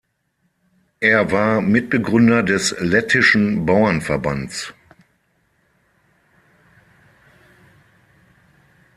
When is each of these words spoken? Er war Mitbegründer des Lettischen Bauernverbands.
Er 0.99 1.31
war 1.31 1.61
Mitbegründer 1.61 2.41
des 2.41 2.71
Lettischen 2.79 3.67
Bauernverbands. 3.67 4.73